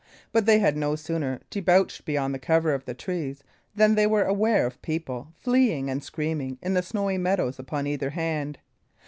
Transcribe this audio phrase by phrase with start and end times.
[0.31, 3.43] But they had no sooner debauched beyond the cover of the trees
[3.75, 8.09] than they were aware of people fleeing and screaming in the snowy meadows upon either
[8.09, 8.57] hand.